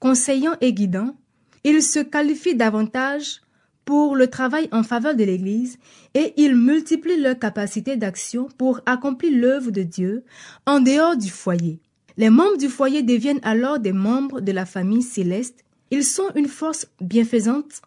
conseillant 0.00 0.55
et 0.61 0.73
guidant, 0.73 1.16
ils 1.64 1.83
se 1.83 1.99
qualifient 1.99 2.55
davantage 2.55 3.40
pour 3.85 4.16
le 4.16 4.28
travail 4.28 4.69
en 4.73 4.83
faveur 4.83 5.14
de 5.14 5.25
l'Église 5.25 5.78
et 6.14 6.35
ils 6.37 6.57
multiplient 6.57 7.21
leurs 7.21 7.38
capacités 7.38 7.97
d'action 7.97 8.49
pour 8.59 8.81
accomplir 8.85 9.33
l'œuvre 9.33 9.71
de 9.71 9.83
Dieu 9.83 10.25
en 10.66 10.81
dehors 10.81 11.16
du 11.16 11.31
foyer. 11.31 11.81
Les 12.16 12.31
membres 12.31 12.59
du 12.59 12.69
foyer 12.69 13.02
deviennent 13.02 13.40
alors 13.43 13.78
des 13.78 13.93
membres 13.93 14.40
de 14.40 14.52
la 14.52 14.66
famille 14.66 15.02
céleste. 15.02 15.64
Ils 15.90 16.05
sont 16.05 16.31
une 16.35 16.49
force 16.49 16.88
bienfaisante 17.00 17.83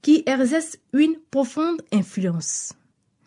qui 0.00 0.22
exerce 0.26 0.78
une 0.92 1.16
profonde 1.30 1.82
influence. 1.92 2.72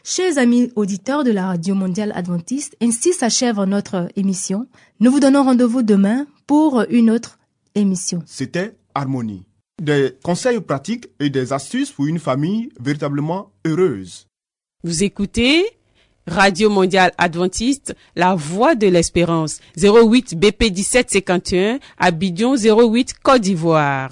Chers 0.08 0.38
amis 0.38 0.72
auditeurs 0.76 1.24
de 1.24 1.32
la 1.32 1.48
Radio 1.48 1.74
Mondiale 1.74 2.12
Adventiste, 2.14 2.78
ainsi 2.80 3.12
s'achève 3.12 3.60
notre 3.64 4.08
émission. 4.16 4.68
Nous 5.00 5.10
vous 5.10 5.20
donnons 5.20 5.44
rendez-vous 5.44 5.82
demain 5.82 6.28
pour 6.46 6.84
une 6.92 7.10
autre 7.10 7.40
émission. 7.74 8.22
C'était 8.28 8.76
Harmonie. 8.94 9.48
Des 9.82 10.16
conseils 10.24 10.62
pratiques 10.62 11.08
et 11.20 11.32
des 11.32 11.54
astuces 11.54 11.90
pour 11.90 12.06
une 12.06 12.20
famille 12.20 12.70
véritablement 12.80 13.52
heureuse. 13.66 14.28
Vous 14.84 15.04
écoutez 15.04 15.66
Radio 16.28 16.70
Mondiale 16.70 17.12
Adventiste, 17.18 17.96
la 18.16 18.36
voix 18.36 18.76
de 18.76 18.86
l'espérance. 18.86 19.60
08 19.76 20.38
BP 20.38 20.66
1751, 20.66 21.80
Abidjan 21.98 22.54
08 22.56 23.16
Côte 23.24 23.42
d'Ivoire. 23.42 24.12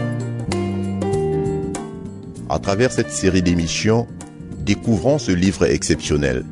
À 2.53 2.59
travers 2.59 2.91
cette 2.91 3.11
série 3.11 3.41
d'émissions, 3.41 4.07
découvrons 4.65 5.17
ce 5.17 5.31
livre 5.31 5.63
exceptionnel. 5.63 6.45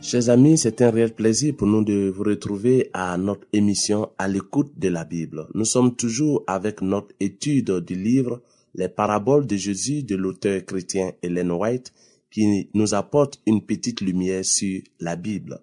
Chers 0.00 0.28
amis, 0.28 0.56
c'est 0.56 0.80
un 0.82 0.90
réel 0.92 1.12
plaisir 1.12 1.56
pour 1.56 1.66
nous 1.66 1.82
de 1.82 2.12
vous 2.16 2.22
retrouver 2.22 2.90
à 2.92 3.18
notre 3.18 3.44
émission 3.52 4.08
à 4.18 4.28
l'écoute 4.28 4.78
de 4.78 4.88
la 4.88 5.04
Bible. 5.04 5.48
Nous 5.52 5.64
sommes 5.64 5.96
toujours 5.96 6.44
avec 6.46 6.80
notre 6.80 7.12
étude 7.18 7.80
du 7.80 7.96
livre 7.96 8.40
Les 8.76 8.88
paraboles 8.88 9.48
de 9.48 9.56
Jésus 9.56 10.04
de 10.04 10.14
l'auteur 10.14 10.64
chrétien 10.64 11.10
Ellen 11.24 11.50
White 11.50 11.92
qui 12.30 12.68
nous 12.72 12.94
apporte 12.94 13.40
une 13.48 13.62
petite 13.62 14.00
lumière 14.00 14.44
sur 14.44 14.80
la 15.00 15.16
Bible. 15.16 15.60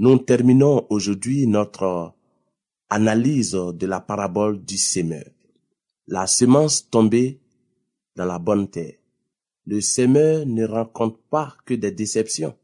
Nous 0.00 0.18
terminons 0.18 0.86
aujourd'hui 0.90 1.46
notre 1.46 2.14
analyse 2.90 3.52
de 3.52 3.86
la 3.86 4.00
parabole 4.00 4.64
du 4.64 4.76
semeur. 4.76 5.24
La 6.08 6.26
semence 6.26 6.90
tombée 6.90 7.40
dans 8.16 8.24
la 8.24 8.40
bonne 8.40 8.68
terre. 8.68 8.94
Le 9.64 9.80
semeur 9.80 10.44
ne 10.44 10.66
rencontre 10.66 11.20
pas 11.30 11.56
que 11.64 11.74
des 11.74 11.92
déceptions. 11.92 12.56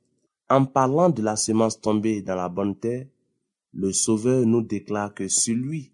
En 0.48 0.64
parlant 0.64 1.10
de 1.10 1.22
la 1.22 1.36
semence 1.36 1.80
tombée 1.80 2.22
dans 2.22 2.34
la 2.34 2.48
bonne 2.48 2.76
terre, 2.76 3.06
le 3.72 3.92
Sauveur 3.92 4.44
nous 4.46 4.62
déclare 4.62 5.14
que 5.14 5.28
celui 5.28 5.92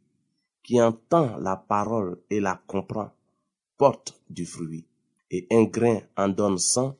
qui 0.62 0.80
entend 0.80 1.36
la 1.38 1.56
parole 1.56 2.18
et 2.30 2.40
la 2.40 2.62
comprend 2.66 3.10
porte 3.76 4.20
du 4.30 4.46
fruit. 4.46 4.86
Et 5.30 5.46
un 5.50 5.64
grain 5.64 6.00
en 6.16 6.28
donne 6.28 6.58
cent, 6.58 6.96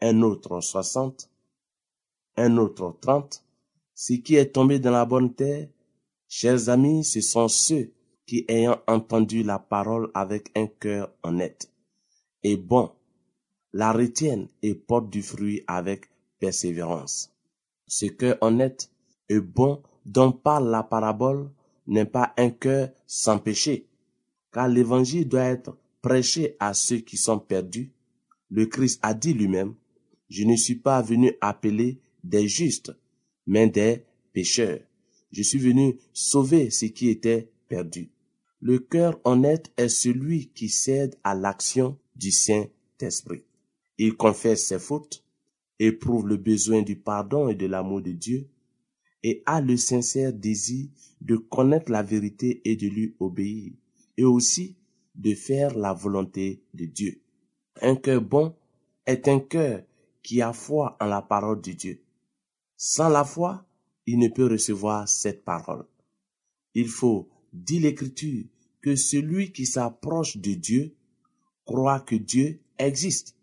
un 0.00 0.22
autre 0.22 0.60
soixante, 0.60 1.30
un 2.36 2.56
autre 2.58 2.96
trente. 3.00 3.44
Ce 3.94 4.14
qui 4.14 4.36
est 4.36 4.52
tombé 4.52 4.78
dans 4.78 4.90
la 4.90 5.04
bonne 5.04 5.34
terre, 5.34 5.68
chers 6.30 6.68
amis, 6.68 7.04
ce 7.04 7.20
sont 7.20 7.48
ceux 7.48 7.92
qui, 8.24 8.46
ayant 8.48 8.78
entendu 8.86 9.42
la 9.42 9.58
parole 9.58 10.10
avec 10.14 10.50
un 10.56 10.68
cœur 10.68 11.12
honnête 11.24 11.70
et 12.42 12.56
bon, 12.56 12.90
la 13.72 13.92
retiennent 13.92 14.48
et 14.62 14.74
portent 14.74 15.10
du 15.10 15.22
fruit 15.22 15.62
avec 15.66 16.06
persévérance. 16.38 17.30
Ce 17.86 18.06
cœur 18.06 18.38
honnête 18.40 18.90
et 19.28 19.40
bon 19.40 19.82
dont 20.06 20.32
parle 20.32 20.70
la 20.70 20.82
parabole 20.82 21.50
n'est 21.86 22.06
pas 22.06 22.32
un 22.36 22.50
cœur 22.50 22.90
sans 23.06 23.38
péché, 23.38 23.86
car 24.52 24.68
l'évangile 24.68 25.28
doit 25.28 25.44
être 25.44 25.76
prêché 26.00 26.56
à 26.58 26.72
ceux 26.72 26.98
qui 26.98 27.16
sont 27.16 27.38
perdus. 27.38 27.92
Le 28.48 28.66
Christ 28.66 28.98
a 29.02 29.12
dit 29.12 29.34
lui-même, 29.34 29.74
je 30.28 30.44
ne 30.44 30.56
suis 30.56 30.76
pas 30.76 31.02
venu 31.02 31.32
appeler 31.40 32.00
des 32.24 32.48
justes, 32.48 32.92
mais 33.46 33.68
des 33.68 34.04
pécheurs. 34.32 34.80
Je 35.32 35.42
suis 35.42 35.58
venu 35.58 35.98
sauver 36.12 36.70
ce 36.70 36.86
qui 36.86 37.08
était 37.08 37.50
perdu. 37.68 38.10
Le 38.60 38.78
cœur 38.78 39.18
honnête 39.24 39.72
est 39.76 39.88
celui 39.88 40.48
qui 40.48 40.68
cède 40.68 41.16
à 41.24 41.34
l'action 41.34 41.98
du 42.16 42.30
Saint-Esprit. 42.30 43.44
Il 43.96 44.16
confesse 44.16 44.66
ses 44.66 44.78
fautes, 44.78 45.24
éprouve 45.78 46.26
le 46.26 46.36
besoin 46.36 46.82
du 46.82 46.96
pardon 46.96 47.48
et 47.48 47.54
de 47.54 47.66
l'amour 47.66 48.02
de 48.02 48.12
Dieu, 48.12 48.48
et 49.22 49.42
a 49.46 49.60
le 49.60 49.76
sincère 49.76 50.32
désir 50.32 50.88
de 51.20 51.36
connaître 51.36 51.90
la 51.90 52.02
vérité 52.02 52.60
et 52.64 52.76
de 52.76 52.86
lui 52.86 53.14
obéir, 53.20 53.72
et 54.16 54.24
aussi 54.24 54.76
de 55.14 55.34
faire 55.34 55.76
la 55.76 55.92
volonté 55.92 56.62
de 56.74 56.86
Dieu. 56.86 57.20
Un 57.80 57.96
cœur 57.96 58.22
bon 58.22 58.54
est 59.06 59.28
un 59.28 59.40
cœur 59.40 59.82
qui 60.22 60.42
a 60.42 60.52
foi 60.52 60.96
en 61.00 61.06
la 61.06 61.22
parole 61.22 61.60
de 61.60 61.72
Dieu. 61.72 62.02
Sans 62.76 63.08
la 63.08 63.24
foi, 63.24 63.64
il 64.06 64.18
ne 64.18 64.28
peut 64.28 64.46
recevoir 64.46 65.08
cette 65.08 65.44
parole. 65.44 65.86
Il 66.74 66.88
faut, 66.88 67.28
dit 67.52 67.80
l'Écriture, 67.80 68.44
que 68.80 68.96
celui 68.96 69.52
qui 69.52 69.66
s'approche 69.66 70.36
de 70.38 70.54
Dieu 70.54 70.94
croit 71.64 72.00
que 72.00 72.16
Dieu 72.16 72.60
existe 72.78 73.36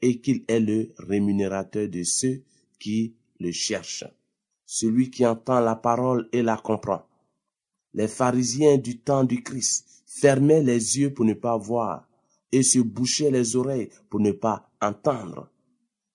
et 0.00 0.20
qu'il 0.20 0.44
est 0.48 0.60
le 0.60 0.92
rémunérateur 0.98 1.88
de 1.88 2.02
ceux 2.02 2.42
qui 2.78 3.14
le 3.40 3.52
cherchent. 3.52 4.04
Celui 4.64 5.10
qui 5.10 5.26
entend 5.26 5.60
la 5.60 5.76
parole 5.76 6.28
et 6.32 6.42
la 6.42 6.56
comprend. 6.56 7.02
Les 7.94 8.08
pharisiens 8.08 8.78
du 8.78 8.98
temps 8.98 9.24
du 9.24 9.42
Christ 9.42 10.04
fermaient 10.06 10.62
les 10.62 10.98
yeux 10.98 11.12
pour 11.12 11.24
ne 11.24 11.34
pas 11.34 11.56
voir 11.56 12.08
et 12.52 12.62
se 12.62 12.78
bouchaient 12.78 13.30
les 13.30 13.56
oreilles 13.56 13.88
pour 14.08 14.20
ne 14.20 14.32
pas 14.32 14.70
entendre. 14.80 15.50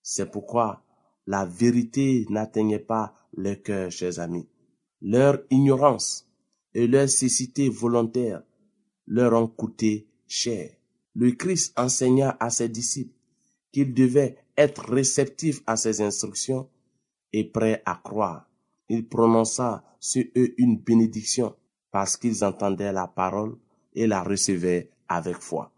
C'est 0.02 0.30
pourquoi 0.30 0.84
la 1.26 1.46
vérité 1.46 2.26
n'atteignait 2.30 2.80
pas 2.80 3.16
leur 3.36 3.62
cœur, 3.62 3.92
chers 3.92 4.20
amis. 4.20 4.48
Leur 5.02 5.40
ignorance 5.50 6.28
et 6.74 6.88
leur 6.88 7.10
cécité 7.10 7.70
volontaire 7.70 8.44
leur 9.08 9.34
ont 9.34 9.48
coûté 9.48 10.08
cher. 10.28 10.72
Le 11.16 11.32
Christ 11.32 11.78
enseigna 11.78 12.36
à 12.40 12.50
ses 12.50 12.70
disciples 12.70 13.13
qu'ils 13.72 13.94
devaient 13.94 14.38
être 14.58 14.90
réceptifs 14.92 15.62
à 15.68 15.75
ses 15.75 16.02
instructions 16.02 16.70
et 17.32 17.44
prêts 17.44 17.82
à 17.86 18.00
croire. 18.04 18.48
Il 18.90 19.08
prononça 19.08 19.84
sur 20.00 20.24
eux 20.38 20.54
une 20.58 20.78
bénédiction 20.78 21.56
parce 21.92 22.18
qu'ils 22.18 22.44
entendaient 22.44 22.94
la 22.94 23.08
parole 23.08 23.56
et 23.94 24.08
la 24.08 24.24
recevaient 24.24 24.90
avec 25.08 25.38
foi. 25.38 25.72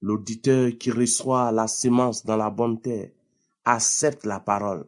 L'auditeur 0.00 0.70
qui 0.78 0.90
reçoit 0.90 1.52
la 1.52 1.66
semence 1.66 2.24
dans 2.24 2.36
la 2.36 2.50
bonne 2.50 2.80
terre 2.80 3.10
accepte 3.64 4.24
la 4.24 4.40
parole, 4.40 4.86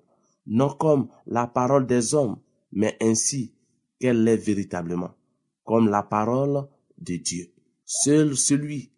non 0.50 0.69
comme 0.69 1.09
la 1.26 1.47
parole 1.47 1.87
des 1.87 2.14
hommes, 2.14 2.38
mais 2.73 2.97
ainsi 3.00 3.54
qu'elle 3.99 4.25
l'est 4.25 4.37
véritablement, 4.37 5.14
comme 5.64 5.88
la 5.88 6.02
parole 6.02 6.66
de 6.99 7.16
Dieu. 7.16 7.52
Seul 7.85 8.37
celui 8.37 8.92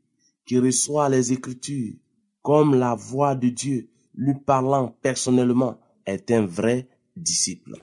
qui 0.44 0.58
reçoit 0.58 1.08
les 1.08 1.32
Écritures 1.32 1.94
comme 2.42 2.74
la 2.74 2.94
voix 2.94 3.34
de 3.36 3.50
Dieu 3.50 3.88
lui 4.14 4.34
parlant 4.34 4.96
personnellement 5.00 5.78
est 6.06 6.30
un 6.30 6.44
vrai 6.44 6.88
disciple. 7.16 7.76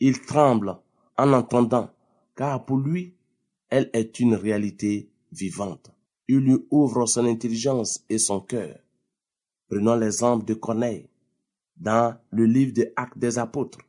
Il 0.00 0.20
tremble 0.22 0.76
en 1.16 1.32
entendant, 1.32 1.90
car 2.34 2.64
pour 2.64 2.78
lui, 2.78 3.14
elle 3.68 3.88
est 3.92 4.18
une 4.20 4.34
réalité 4.34 5.10
vivante. 5.30 5.92
Il 6.28 6.38
lui 6.38 6.58
ouvre 6.70 7.06
son 7.06 7.26
intelligence 7.26 8.04
et 8.08 8.18
son 8.18 8.40
cœur. 8.40 8.78
Prenons 9.68 9.94
l'exemple 9.94 10.44
de 10.44 10.54
Corneille 10.54 11.08
dans 11.82 12.16
le 12.30 12.46
livre 12.46 12.72
des 12.72 12.92
Actes 12.96 13.18
des 13.18 13.38
Apôtres. 13.38 13.80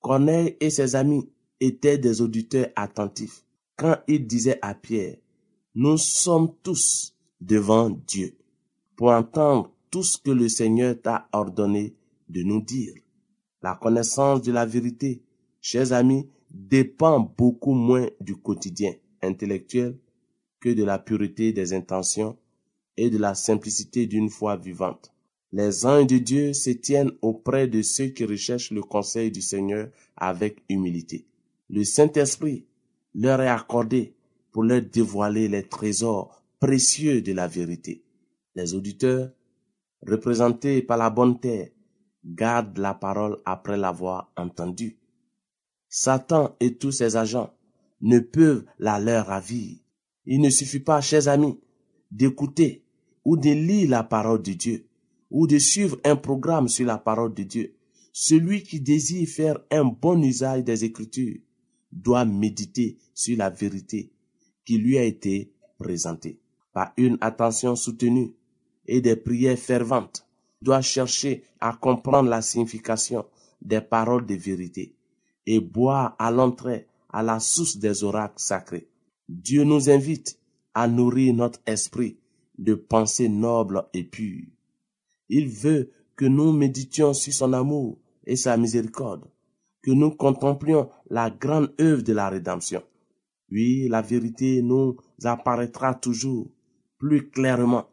Corneille 0.00 0.56
et 0.60 0.70
ses 0.70 0.94
amis 0.94 1.28
étaient 1.60 1.98
des 1.98 2.20
auditeurs 2.20 2.68
attentifs 2.76 3.42
quand 3.76 3.98
il 4.06 4.26
disait 4.26 4.58
à 4.62 4.74
Pierre, 4.74 5.16
nous 5.74 5.96
sommes 5.96 6.54
tous 6.62 7.16
devant 7.40 7.90
Dieu 7.90 8.36
pour 8.94 9.08
entendre 9.08 9.72
tout 9.90 10.02
ce 10.02 10.18
que 10.18 10.30
le 10.30 10.48
Seigneur 10.48 10.94
t'a 11.02 11.28
ordonné 11.32 11.96
de 12.28 12.42
nous 12.42 12.62
dire. 12.62 12.94
La 13.62 13.74
connaissance 13.74 14.42
de 14.42 14.52
la 14.52 14.66
vérité, 14.66 15.22
chers 15.60 15.92
amis, 15.92 16.28
dépend 16.50 17.18
beaucoup 17.18 17.72
moins 17.72 18.06
du 18.20 18.36
quotidien 18.36 18.92
intellectuel 19.22 19.98
que 20.60 20.68
de 20.68 20.84
la 20.84 20.98
pureté 20.98 21.52
des 21.52 21.72
intentions 21.72 22.38
et 22.96 23.10
de 23.10 23.18
la 23.18 23.34
simplicité 23.34 24.06
d'une 24.06 24.30
foi 24.30 24.56
vivante. 24.56 25.12
Les 25.52 25.84
anges 25.84 26.06
de 26.06 26.16
Dieu 26.16 26.54
se 26.54 26.70
tiennent 26.70 27.12
auprès 27.20 27.68
de 27.68 27.82
ceux 27.82 28.06
qui 28.06 28.24
recherchent 28.24 28.70
le 28.70 28.82
conseil 28.82 29.30
du 29.30 29.42
Seigneur 29.42 29.88
avec 30.16 30.62
humilité. 30.70 31.26
Le 31.68 31.84
Saint-Esprit 31.84 32.64
leur 33.14 33.42
est 33.42 33.48
accordé 33.48 34.14
pour 34.50 34.62
leur 34.62 34.80
dévoiler 34.80 35.48
les 35.48 35.62
trésors 35.68 36.42
précieux 36.58 37.20
de 37.20 37.34
la 37.34 37.48
vérité. 37.48 38.02
Les 38.54 38.74
auditeurs, 38.74 39.30
représentés 40.06 40.80
par 40.80 40.96
la 40.96 41.10
bonne 41.10 41.38
terre, 41.38 41.68
gardent 42.24 42.78
la 42.78 42.94
parole 42.94 43.36
après 43.44 43.76
l'avoir 43.76 44.32
entendue. 44.36 44.96
Satan 45.90 46.56
et 46.60 46.76
tous 46.76 46.92
ses 46.92 47.16
agents 47.16 47.52
ne 48.00 48.20
peuvent 48.20 48.64
la 48.78 48.98
leur 48.98 49.26
ravir. 49.26 49.76
Il 50.24 50.40
ne 50.40 50.48
suffit 50.48 50.80
pas, 50.80 51.02
chers 51.02 51.28
amis, 51.28 51.60
d'écouter 52.10 52.84
ou 53.24 53.36
de 53.36 53.50
lire 53.50 53.90
la 53.90 54.02
parole 54.02 54.40
de 54.40 54.52
Dieu 54.52 54.86
ou 55.32 55.46
de 55.46 55.58
suivre 55.58 55.98
un 56.04 56.14
programme 56.14 56.68
sur 56.68 56.86
la 56.86 56.98
parole 56.98 57.34
de 57.34 57.42
Dieu. 57.42 57.74
Celui 58.12 58.62
qui 58.62 58.80
désire 58.80 59.26
faire 59.26 59.58
un 59.70 59.84
bon 59.84 60.22
usage 60.22 60.62
des 60.62 60.84
Écritures 60.84 61.38
doit 61.90 62.26
méditer 62.26 62.98
sur 63.14 63.38
la 63.38 63.50
vérité 63.50 64.12
qui 64.64 64.76
lui 64.76 64.98
a 64.98 65.04
été 65.04 65.50
présentée. 65.78 66.38
Par 66.72 66.92
une 66.96 67.18
attention 67.20 67.74
soutenue 67.74 68.32
et 68.86 69.00
des 69.00 69.16
prières 69.16 69.58
ferventes, 69.58 70.26
doit 70.60 70.80
chercher 70.80 71.42
à 71.60 71.72
comprendre 71.72 72.28
la 72.28 72.40
signification 72.40 73.24
des 73.60 73.80
paroles 73.80 74.26
de 74.26 74.34
vérité 74.34 74.94
et 75.46 75.60
boire 75.60 76.14
à 76.18 76.30
l'entrée 76.30 76.86
à 77.10 77.22
la 77.22 77.40
source 77.40 77.76
des 77.78 78.04
oracles 78.04 78.38
sacrés. 78.38 78.86
Dieu 79.28 79.64
nous 79.64 79.90
invite 79.90 80.38
à 80.74 80.86
nourrir 80.86 81.34
notre 81.34 81.60
esprit 81.66 82.16
de 82.58 82.74
pensées 82.74 83.28
nobles 83.28 83.84
et 83.92 84.04
pures. 84.04 84.46
Il 85.34 85.48
veut 85.48 85.90
que 86.14 86.26
nous 86.26 86.52
méditions 86.52 87.14
sur 87.14 87.32
son 87.32 87.54
amour 87.54 87.98
et 88.26 88.36
sa 88.36 88.58
miséricorde, 88.58 89.24
que 89.80 89.90
nous 89.90 90.10
contemplions 90.10 90.90
la 91.08 91.30
grande 91.30 91.72
œuvre 91.80 92.02
de 92.02 92.12
la 92.12 92.28
rédemption. 92.28 92.82
Oui, 93.50 93.88
la 93.88 94.02
vérité 94.02 94.60
nous 94.60 94.98
apparaîtra 95.24 95.94
toujours 95.94 96.50
plus 96.98 97.30
clairement. 97.30 97.88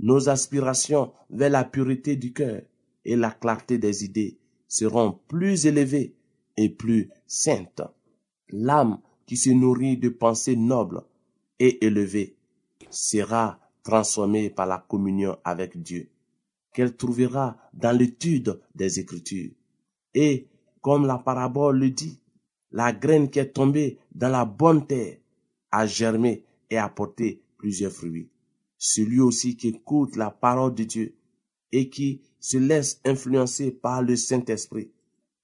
Nos 0.00 0.28
aspirations 0.28 1.12
vers 1.30 1.48
la 1.48 1.64
pureté 1.64 2.16
du 2.16 2.34
cœur 2.34 2.60
et 3.06 3.16
la 3.16 3.30
clarté 3.30 3.78
des 3.78 4.04
idées 4.04 4.38
seront 4.68 5.18
plus 5.28 5.64
élevées 5.64 6.14
et 6.58 6.68
plus 6.68 7.08
saintes. 7.26 7.80
L'âme 8.50 9.00
qui 9.24 9.38
se 9.38 9.48
nourrit 9.48 9.96
de 9.96 10.10
pensées 10.10 10.56
nobles 10.56 11.00
et 11.58 11.86
élevées 11.86 12.36
sera 12.90 13.58
transformée 13.82 14.50
par 14.50 14.66
la 14.66 14.76
communion 14.76 15.38
avec 15.42 15.80
Dieu, 15.82 16.10
qu'elle 16.72 16.96
trouvera 16.96 17.56
dans 17.74 17.96
l'étude 17.96 18.60
des 18.74 19.00
Écritures. 19.00 19.52
Et, 20.14 20.48
comme 20.80 21.06
la 21.06 21.18
parabole 21.18 21.78
le 21.78 21.90
dit, 21.90 22.18
la 22.70 22.92
graine 22.92 23.30
qui 23.30 23.38
est 23.38 23.52
tombée 23.52 23.98
dans 24.14 24.30
la 24.30 24.44
bonne 24.44 24.86
terre 24.86 25.18
a 25.70 25.86
germé 25.86 26.44
et 26.70 26.78
apporté 26.78 27.42
plusieurs 27.58 27.92
fruits. 27.92 28.30
Celui 28.78 29.20
aussi 29.20 29.56
qui 29.56 29.68
écoute 29.68 30.16
la 30.16 30.30
parole 30.30 30.74
de 30.74 30.84
Dieu 30.84 31.14
et 31.70 31.88
qui 31.88 32.22
se 32.40 32.56
laisse 32.56 33.00
influencer 33.04 33.70
par 33.70 34.02
le 34.02 34.16
Saint-Esprit 34.16 34.90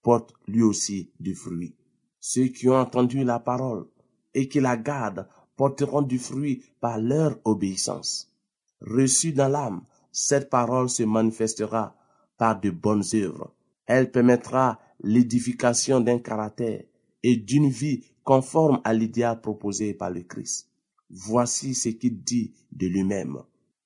porte 0.03 0.33
lui 0.47 0.62
aussi 0.62 1.11
du 1.21 1.35
fruit. 1.35 1.75
Ceux 2.19 2.49
qui 2.49 2.69
ont 2.69 2.77
entendu 2.77 3.25
la 3.25 3.38
parole 3.38 3.87
et 4.35 4.49
qui 4.49 4.61
la 4.61 4.77
gardent 4.77 5.29
porteront 5.57 6.03
du 6.03 6.19
fruit 6.19 6.62
par 6.81 6.99
leur 6.99 7.38
obéissance. 7.45 8.33
Reçue 8.81 9.33
dans 9.33 9.49
l'âme, 9.49 9.83
cette 10.12 10.51
parole 10.51 10.88
se 10.88 11.03
manifestera 11.03 11.97
par 12.37 12.61
de 12.61 12.71
bonnes 12.71 13.05
œuvres. 13.14 13.55
Elle 13.87 14.11
permettra 14.11 14.79
l'édification 15.03 16.01
d'un 16.01 16.18
caractère 16.18 16.83
et 17.23 17.37
d'une 17.37 17.68
vie 17.68 18.05
conforme 18.25 18.81
à 18.85 18.92
l'idéal 18.94 19.40
proposé 19.40 19.94
par 19.94 20.11
le 20.11 20.23
Christ. 20.23 20.68
Voici 21.11 21.75
ce 21.75 21.88
qu'il 21.88 22.23
dit 22.23 22.53
de 22.73 22.87
lui-même. 22.87 23.38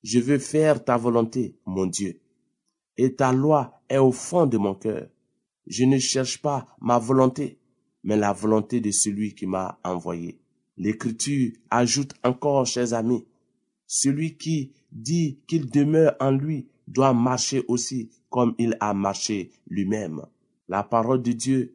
Je 0.03 0.19
veux 0.19 0.39
faire 0.39 0.85
ta 0.85 0.97
volonté, 0.97 1.57
mon 1.65 1.87
Dieu, 1.87 2.21
et 2.97 3.15
ta 3.15 3.33
loi 3.33 3.81
est 3.89 3.99
au 3.99 4.11
fond 4.11 4.47
de 4.47 4.59
mon 4.59 4.75
cœur. 4.75 5.09
Je 5.67 5.85
ne 5.85 5.99
cherche 5.99 6.43
pas 6.43 6.67
ma 6.81 6.99
volonté, 6.99 7.61
mais 8.03 8.17
la 8.17 8.33
volonté 8.33 8.81
de 8.81 8.91
celui 8.91 9.35
qui 9.35 9.47
m'a 9.47 9.79
envoyé. 9.85 10.41
L'Écriture 10.77 11.53
ajoute 11.71 12.15
encore, 12.25 12.67
chers 12.67 12.95
amis, 12.95 13.25
celui 13.95 14.39
qui 14.39 14.73
dit 14.91 15.39
qu'il 15.47 15.69
demeure 15.71 16.17
en 16.19 16.31
lui 16.31 16.67
doit 16.89 17.13
marcher 17.13 17.63
aussi 17.69 18.09
comme 18.31 18.55
il 18.57 18.75
a 18.81 18.95
marché 18.95 19.51
lui-même. 19.69 20.23
La 20.67 20.83
parole 20.83 21.21
de 21.21 21.33
Dieu 21.33 21.75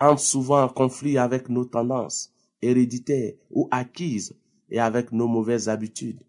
entre 0.00 0.20
souvent 0.20 0.64
en 0.64 0.68
conflit 0.68 1.18
avec 1.18 1.48
nos 1.48 1.64
tendances 1.64 2.32
héréditaires 2.60 3.34
ou 3.52 3.68
acquises 3.70 4.34
et 4.70 4.80
avec 4.80 5.12
nos 5.12 5.28
mauvaises 5.28 5.68
habitudes. 5.68 6.24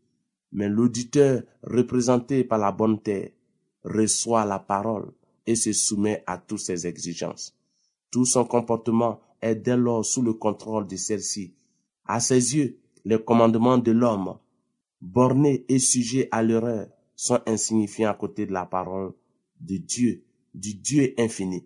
Mais 0.52 0.70
l'auditeur 0.70 1.42
représenté 1.64 2.44
par 2.44 2.60
la 2.60 2.72
bonne 2.72 3.02
terre 3.02 3.32
reçoit 3.84 4.46
la 4.46 4.60
parole 4.60 5.12
et 5.48 5.56
se 5.56 5.74
soumet 5.74 6.24
à 6.28 6.38
toutes 6.38 6.60
ses 6.60 6.86
exigences. 6.86 7.58
Tout 8.12 8.26
son 8.26 8.46
comportement 8.46 9.20
est 9.42 9.56
dès 9.56 9.78
lors 9.78 10.06
sous 10.06 10.22
le 10.22 10.34
contrôle 10.34 10.86
de 10.86 10.96
celle-ci. 10.96 11.56
À 12.06 12.20
ses 12.20 12.56
yeux, 12.56 12.78
les 13.04 13.18
commandements 13.18 13.80
de 13.80 13.92
l'homme, 13.92 14.38
bornés 15.04 15.66
et 15.68 15.80
sujets 15.80 16.30
à 16.32 16.42
l'erreur, 16.42 16.88
sont 17.16 17.40
insignifiants 17.46 18.10
à 18.10 18.14
côté 18.14 18.46
de 18.46 18.54
la 18.54 18.66
parole 18.66 19.14
de 19.60 19.78
Dieu, 19.78 20.24
du 20.56 20.74
Dieu 20.76 21.14
infini. 21.18 21.66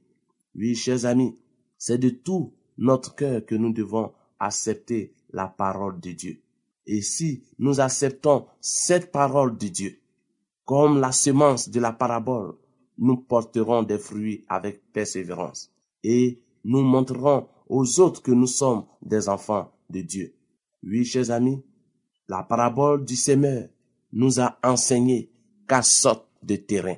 Oui, 0.56 0.76
chers 0.76 1.06
amis, 1.06 1.38
c'est 1.78 2.00
de 2.00 2.10
tout 2.10 2.52
notre 2.78 3.16
cœur 3.16 3.46
que 3.46 3.56
nous 3.56 3.72
devons 3.72 4.12
accepter 4.40 5.14
la 5.32 5.48
parole 5.48 6.00
de 6.00 6.12
Dieu. 6.12 6.42
Et 6.88 7.02
si 7.02 7.44
nous 7.60 7.80
acceptons 7.80 8.48
cette 8.60 9.12
parole 9.12 9.58
de 9.58 9.68
Dieu, 9.68 10.00
comme 10.66 11.00
la 11.00 11.12
semence 11.12 11.70
de 11.70 11.80
la 11.80 11.94
parabole, 11.94 12.56
nous 12.98 13.18
porterons 13.18 13.84
des 13.84 14.00
fruits 14.00 14.46
avec 14.50 14.92
persévérance 14.92 15.72
et 16.04 16.42
nous 16.64 16.82
montrerons 16.82 17.48
aux 17.70 18.00
autres 18.00 18.22
que 18.22 18.32
nous 18.32 18.48
sommes 18.48 18.86
des 19.02 19.30
enfants 19.30 19.72
de 19.90 20.02
Dieu. 20.02 20.34
Oui, 20.84 21.06
chers 21.06 21.30
amis, 21.32 21.62
la 22.28 22.44
parabole 22.44 23.06
du 23.06 23.16
semeur 23.16 23.68
nous 24.14 24.40
a 24.40 24.58
enseigné 24.64 25.30
quelle 25.68 25.84
sorte 25.84 26.28
de 26.44 26.56
terrain. 26.56 26.96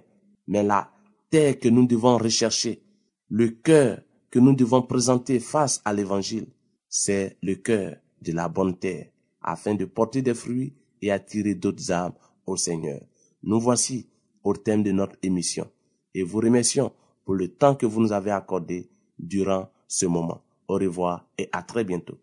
Mais 0.48 0.64
la 0.64 0.92
terre 1.30 1.60
que 1.60 1.70
nous 1.70 1.86
devons 1.86 2.18
rechercher, 2.18 2.82
le 3.30 3.50
cœur 3.50 4.02
que 4.32 4.40
nous 4.40 4.54
devons 4.54 4.82
présenter 4.82 5.40
face 5.40 5.82
à 5.86 5.94
l'évangile, 5.94 6.48
c'est 6.88 7.38
le 7.42 7.56
cœur 7.56 7.96
de 8.22 8.32
la 8.32 8.50
bonne 8.50 8.78
terre, 8.78 9.08
afin 9.42 9.76
de 9.76 9.86
porter 9.86 10.22
des 10.22 10.34
fruits 10.34 10.74
et 11.02 11.12
attirer 11.12 11.56
d'autres 11.56 11.92
âmes 11.92 12.14
au 12.46 12.58
Seigneur. 12.58 13.02
Nous 13.44 13.60
voici 13.60 14.08
au 14.44 14.56
thème 14.56 14.84
de 14.84 14.92
notre 14.92 15.16
émission 15.22 15.70
et 16.14 16.24
vous 16.24 16.40
remercions 16.40 16.92
pour 17.24 17.36
le 17.36 17.48
temps 17.48 17.76
que 17.76 17.86
vous 17.86 18.02
nous 18.02 18.12
avez 18.12 18.32
accordé 18.32 18.90
durant 19.18 19.70
ce 19.88 20.06
moment. 20.06 20.42
Au 20.68 20.76
revoir 20.76 21.26
et 21.38 21.50
à 21.52 21.64
très 21.64 21.84
bientôt. 21.84 22.18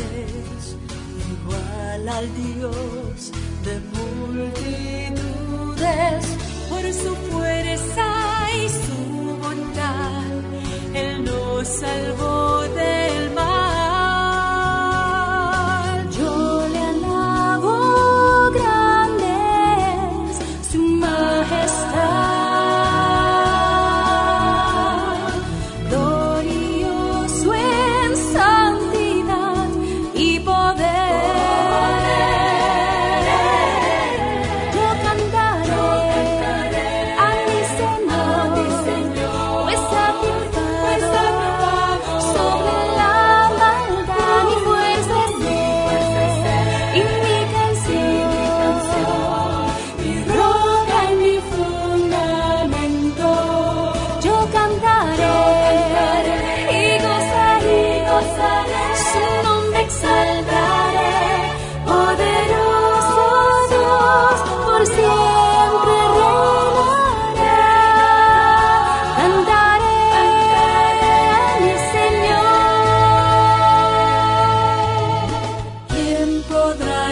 Igual 0.00 2.08
al 2.08 2.34
Dios 2.34 3.32
de 3.64 3.80
multitudes? 3.96 5.22
Por 6.68 6.92
su 6.92 7.16
fuerza 7.30 8.06
y 8.54 8.68
su 8.68 9.36
bondad, 9.42 10.22
Él 10.94 11.24
nos 11.24 11.66
salvó 11.68 12.51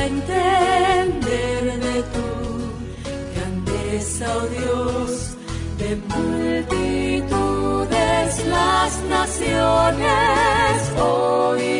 entender 0.07 1.63
de 1.87 1.97
tu 2.15 2.29
grandeza, 3.35 4.25
oh 4.37 4.47
Dios, 4.59 5.11
de 5.79 5.91
multitudes 6.15 7.51
las 8.47 8.93
naciones 9.09 10.77
oirán 10.99 11.80